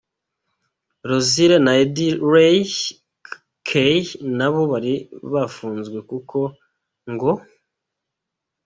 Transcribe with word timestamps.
Rosile 1.09 1.57
and 1.57 1.69
Eddie 1.81 2.13
Ray 2.31 2.57
Kahn 3.67 4.05
na 4.37 4.47
bo 4.53 4.61
bari 4.71 4.93
bafunzwe 5.33 5.97
kuko 6.09 6.39
ngo. 7.13 7.31